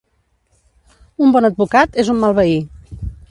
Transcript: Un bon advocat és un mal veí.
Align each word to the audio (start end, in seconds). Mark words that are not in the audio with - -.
Un 1.25 1.35
bon 1.35 1.47
advocat 1.51 2.01
és 2.05 2.11
un 2.17 2.21
mal 2.25 2.35
veí. 2.43 2.59